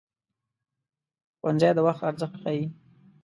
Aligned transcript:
ښوونځی 1.39 1.71
د 1.75 1.79
وخت 1.87 2.01
ارزښت 2.09 2.35
ښيي 2.41 2.65